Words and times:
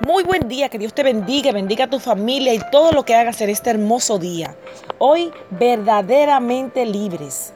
Muy 0.00 0.24
buen 0.24 0.48
día, 0.48 0.68
que 0.68 0.78
Dios 0.78 0.92
te 0.92 1.04
bendiga, 1.04 1.52
bendiga 1.52 1.84
a 1.84 1.90
tu 1.90 2.00
familia 2.00 2.52
y 2.52 2.60
todo 2.72 2.90
lo 2.90 3.04
que 3.04 3.14
hagas 3.14 3.40
en 3.40 3.48
este 3.48 3.70
hermoso 3.70 4.18
día. 4.18 4.56
Hoy 4.98 5.32
verdaderamente 5.50 6.84
libres. 6.84 7.52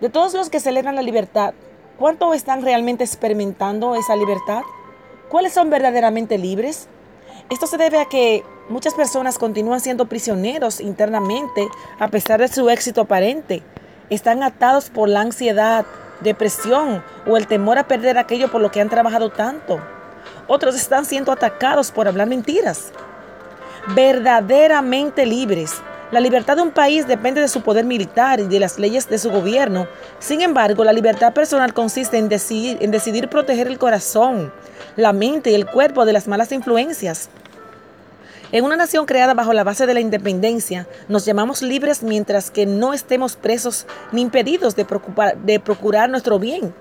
De 0.00 0.08
todos 0.08 0.32
los 0.32 0.50
que 0.50 0.60
celebran 0.60 0.94
la 0.94 1.02
libertad, 1.02 1.52
¿cuánto 1.98 2.32
están 2.32 2.62
realmente 2.62 3.02
experimentando 3.02 3.96
esa 3.96 4.14
libertad? 4.14 4.62
¿Cuáles 5.28 5.52
son 5.52 5.68
verdaderamente 5.68 6.38
libres? 6.38 6.86
Esto 7.50 7.66
se 7.66 7.76
debe 7.76 7.98
a 7.98 8.04
que 8.04 8.44
muchas 8.68 8.94
personas 8.94 9.36
continúan 9.36 9.80
siendo 9.80 10.06
prisioneros 10.06 10.80
internamente 10.80 11.68
a 11.98 12.06
pesar 12.06 12.40
de 12.40 12.48
su 12.48 12.70
éxito 12.70 13.00
aparente. 13.00 13.64
Están 14.10 14.44
atados 14.44 14.90
por 14.90 15.08
la 15.08 15.22
ansiedad, 15.22 15.84
depresión 16.20 17.02
o 17.26 17.36
el 17.36 17.48
temor 17.48 17.78
a 17.78 17.88
perder 17.88 18.16
aquello 18.16 18.48
por 18.48 18.60
lo 18.60 18.70
que 18.70 18.80
han 18.80 18.88
trabajado 18.88 19.30
tanto. 19.30 19.80
Otros 20.52 20.74
están 20.74 21.04
siendo 21.04 21.30
atacados 21.30 21.92
por 21.92 22.08
hablar 22.08 22.26
mentiras. 22.26 22.90
Verdaderamente 23.94 25.24
libres. 25.24 25.74
La 26.10 26.18
libertad 26.18 26.56
de 26.56 26.62
un 26.62 26.72
país 26.72 27.06
depende 27.06 27.40
de 27.40 27.46
su 27.46 27.62
poder 27.62 27.84
militar 27.84 28.40
y 28.40 28.48
de 28.48 28.58
las 28.58 28.76
leyes 28.76 29.08
de 29.08 29.18
su 29.18 29.30
gobierno. 29.30 29.86
Sin 30.18 30.40
embargo, 30.40 30.82
la 30.82 30.92
libertad 30.92 31.32
personal 31.34 31.72
consiste 31.72 32.18
en 32.18 32.28
decidir, 32.28 33.28
proteger 33.28 33.68
el 33.68 33.78
corazón, 33.78 34.52
la 34.96 35.12
mente 35.12 35.52
y 35.52 35.54
el 35.54 35.66
cuerpo 35.66 36.04
de 36.04 36.14
las 36.14 36.26
malas 36.26 36.50
influencias. 36.50 37.28
En 38.50 38.64
una 38.64 38.76
nación 38.76 39.06
creada 39.06 39.34
bajo 39.34 39.52
la 39.52 39.62
base 39.62 39.86
de 39.86 39.94
la 39.94 40.00
independencia, 40.00 40.88
nos 41.06 41.26
llamamos 41.26 41.62
libres 41.62 42.02
mientras 42.02 42.50
que 42.50 42.66
no 42.66 42.92
estemos 42.92 43.36
presos 43.36 43.86
ni 44.10 44.20
impedidos 44.20 44.74
de 44.74 45.60
procurar 45.60 46.10
nuestro 46.10 46.40
bien. 46.40 46.74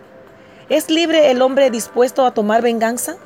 ¿Es 0.70 0.90
libre 0.90 1.30
el 1.30 1.44
hombre 1.44 1.70
dispuesto 1.70 2.26
a 2.26 2.34
tomar 2.34 2.64
venganza? 2.64 3.18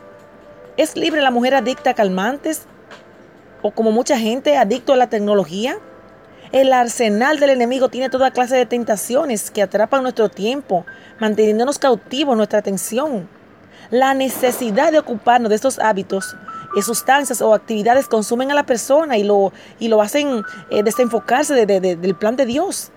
¿Es 0.75 0.97
libre 0.97 1.21
la 1.21 1.29
mujer 1.29 1.53
adicta 1.53 1.91
a 1.91 1.93
calmantes? 1.93 2.63
¿O 3.61 3.69
como 3.69 3.91
mucha 3.91 4.17
gente 4.17 4.57
adicto 4.57 4.93
a 4.93 4.97
la 4.97 5.07
tecnología? 5.07 5.77
El 6.51 6.73
arsenal 6.73 7.39
del 7.39 7.51
enemigo 7.51 7.89
tiene 7.89 8.09
toda 8.09 8.31
clase 8.31 8.55
de 8.55 8.65
tentaciones 8.65 9.51
que 9.51 9.61
atrapan 9.61 10.01
nuestro 10.01 10.29
tiempo, 10.29 10.83
manteniéndonos 11.19 11.77
cautivos 11.77 12.35
nuestra 12.35 12.57
atención. 12.57 13.29
La 13.91 14.15
necesidad 14.15 14.91
de 14.91 14.97
ocuparnos 14.97 15.49
de 15.49 15.57
estos 15.57 15.77
hábitos, 15.77 16.35
eh, 16.75 16.81
sustancias 16.81 17.43
o 17.43 17.53
actividades 17.53 18.07
consumen 18.07 18.49
a 18.49 18.55
la 18.55 18.65
persona 18.65 19.15
y 19.19 19.23
lo, 19.23 19.53
y 19.77 19.89
lo 19.89 20.01
hacen 20.01 20.41
eh, 20.71 20.81
desenfocarse 20.81 21.67
del 21.67 22.15
plan 22.15 22.35
de 22.35 22.47
Dios. 22.47 22.91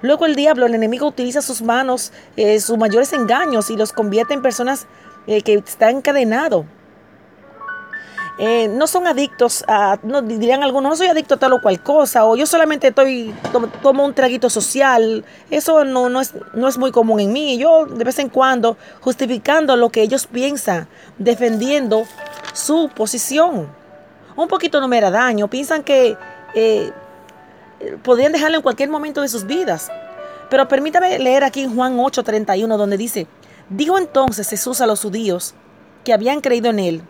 Luego 0.00 0.24
el 0.24 0.34
diablo, 0.34 0.64
el 0.64 0.74
enemigo, 0.74 1.08
utiliza 1.08 1.42
sus 1.42 1.60
manos, 1.60 2.10
eh, 2.38 2.58
sus 2.58 2.78
mayores 2.78 3.12
engaños 3.12 3.68
y 3.68 3.76
los 3.76 3.92
convierte 3.92 4.32
en 4.32 4.40
personas 4.40 4.86
que 5.26 5.54
están 5.54 5.96
encadenados 5.96 6.64
eh, 8.38 8.68
no 8.68 8.86
son 8.86 9.06
adictos 9.06 9.62
a, 9.68 9.98
no, 10.02 10.22
dirían 10.22 10.62
algunos, 10.62 10.90
no 10.90 10.96
soy 10.96 11.08
adicto 11.08 11.34
a 11.34 11.38
tal 11.38 11.52
o 11.52 11.60
cual 11.60 11.82
cosa, 11.82 12.24
o 12.24 12.34
yo 12.34 12.46
solamente 12.46 12.88
estoy, 12.88 13.34
tomo, 13.82 14.04
un 14.04 14.14
traguito 14.14 14.48
social, 14.48 15.24
eso 15.50 15.84
no, 15.84 16.08
no, 16.08 16.20
es, 16.20 16.34
no 16.54 16.66
es 16.66 16.78
muy 16.78 16.92
común 16.92 17.20
en 17.20 17.32
mí, 17.32 17.58
yo 17.58 17.84
de 17.84 18.04
vez 18.04 18.18
en 18.18 18.30
cuando 18.30 18.78
justificando 19.00 19.76
lo 19.76 19.90
que 19.90 20.02
ellos 20.02 20.26
piensan, 20.26 20.88
defendiendo 21.18 22.04
su 22.54 22.90
posición. 22.94 23.68
Un 24.34 24.48
poquito 24.48 24.80
no 24.80 24.88
me 24.88 25.00
da 25.00 25.10
daño, 25.10 25.48
piensan 25.48 25.82
que 25.82 26.16
eh, 26.54 26.90
podrían 28.02 28.32
dejarlo 28.32 28.56
en 28.56 28.62
cualquier 28.62 28.88
momento 28.88 29.20
de 29.20 29.28
sus 29.28 29.46
vidas. 29.46 29.90
Pero 30.48 30.68
permítame 30.68 31.18
leer 31.18 31.44
aquí 31.44 31.62
en 31.62 31.74
Juan 31.74 31.98
8:31, 31.98 32.76
donde 32.76 32.96
dice, 32.96 33.26
dijo 33.68 33.98
entonces 33.98 34.48
Jesús 34.48 34.80
a 34.80 34.86
los 34.86 35.02
judíos 35.02 35.54
que 36.04 36.12
habían 36.12 36.40
creído 36.40 36.70
en 36.70 36.78
él, 36.78 37.02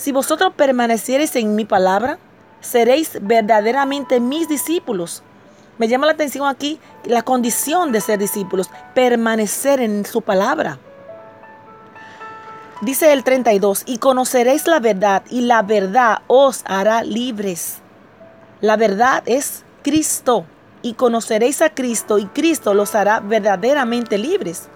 si 0.00 0.12
vosotros 0.12 0.54
permaneciereis 0.56 1.36
en 1.36 1.54
mi 1.54 1.66
palabra, 1.66 2.18
seréis 2.62 3.18
verdaderamente 3.20 4.18
mis 4.18 4.48
discípulos. 4.48 5.22
Me 5.76 5.88
llama 5.88 6.06
la 6.06 6.12
atención 6.12 6.48
aquí 6.48 6.80
la 7.04 7.20
condición 7.20 7.92
de 7.92 8.00
ser 8.00 8.18
discípulos, 8.18 8.70
permanecer 8.94 9.78
en 9.78 10.06
su 10.06 10.22
palabra. 10.22 10.78
Dice 12.80 13.12
el 13.12 13.24
32, 13.24 13.82
y 13.84 13.98
conoceréis 13.98 14.66
la 14.66 14.80
verdad, 14.80 15.22
y 15.28 15.42
la 15.42 15.60
verdad 15.60 16.22
os 16.28 16.62
hará 16.64 17.02
libres. 17.02 17.76
La 18.62 18.78
verdad 18.78 19.22
es 19.26 19.64
Cristo, 19.82 20.46
y 20.80 20.94
conoceréis 20.94 21.60
a 21.60 21.74
Cristo, 21.74 22.18
y 22.18 22.24
Cristo 22.24 22.72
los 22.72 22.94
hará 22.94 23.20
verdaderamente 23.20 24.16
libres. 24.16 24.70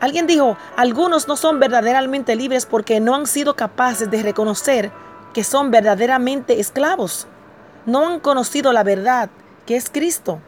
Alguien 0.00 0.26
dijo, 0.26 0.56
algunos 0.76 1.26
no 1.26 1.36
son 1.36 1.58
verdaderamente 1.58 2.36
libres 2.36 2.66
porque 2.66 3.00
no 3.00 3.14
han 3.14 3.26
sido 3.26 3.56
capaces 3.56 4.10
de 4.10 4.22
reconocer 4.22 4.92
que 5.34 5.42
son 5.42 5.70
verdaderamente 5.70 6.60
esclavos. 6.60 7.26
No 7.84 8.06
han 8.06 8.20
conocido 8.20 8.72
la 8.72 8.84
verdad, 8.84 9.28
que 9.66 9.76
es 9.76 9.90
Cristo. 9.90 10.38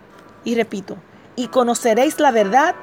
Y 0.45 0.55
repito, 0.55 0.97
y 1.37 1.49
conoceréis 1.49 2.21
la 2.21 2.31
verdad 2.31 2.75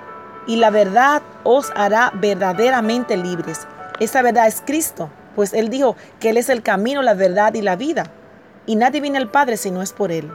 y 0.46 0.58
la 0.58 0.70
verdad 0.70 1.22
os 1.44 1.72
hará 1.76 2.12
verdaderamente 2.16 3.16
libres. 3.18 3.68
Esa 4.00 4.22
verdad 4.22 4.48
es 4.48 4.62
Cristo, 4.66 5.10
pues 5.36 5.54
Él 5.54 5.70
dijo 5.70 5.96
que 6.20 6.30
Él 6.30 6.38
es 6.38 6.50
el 6.50 6.64
camino, 6.64 7.02
la 7.02 7.14
verdad 7.14 7.54
y 7.54 7.62
la 7.62 7.76
vida. 7.76 8.12
Y 8.66 8.76
nadie 8.76 9.02
viene 9.02 9.18
al 9.18 9.32
Padre 9.32 9.58
si 9.58 9.72
no 9.72 9.82
es 9.82 9.94
por 9.94 10.12
Él. 10.12 10.30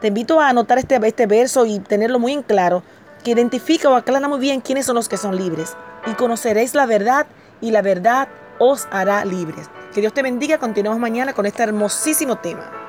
Te 0.00 0.08
invito 0.08 0.40
a 0.40 0.48
anotar 0.48 0.78
este, 0.78 0.98
este 1.06 1.26
verso 1.26 1.64
y 1.66 1.78
tenerlo 1.78 2.18
muy 2.18 2.32
en 2.32 2.42
claro, 2.42 2.82
que 3.24 3.32
identifica 3.32 3.90
o 3.90 3.94
aclara 3.94 4.28
muy 4.28 4.38
bien 4.38 4.60
quiénes 4.60 4.86
son 4.86 4.96
los 4.96 5.08
que 5.08 5.16
son 5.16 5.36
libres. 5.36 5.76
Y 6.06 6.14
conoceréis 6.14 6.74
la 6.74 6.86
verdad 6.86 7.26
y 7.60 7.70
la 7.70 7.82
verdad 7.82 8.28
os 8.58 8.86
hará 8.90 9.24
libres. 9.24 9.68
Que 9.94 10.00
Dios 10.00 10.12
te 10.12 10.22
bendiga. 10.22 10.58
Continuamos 10.58 11.00
mañana 11.00 11.32
con 11.32 11.46
este 11.46 11.62
hermosísimo 11.62 12.36
tema. 12.36 12.85